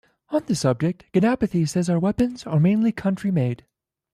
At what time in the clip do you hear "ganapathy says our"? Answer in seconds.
1.13-1.99